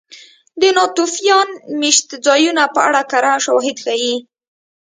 د 0.61 0.63
ناتوفیان 0.77 1.47
مېشتځایونو 1.79 2.65
په 2.75 2.79
اړه 2.87 3.01
کره 3.11 3.31
شواهد 3.45 3.77
ښيي 3.83 4.15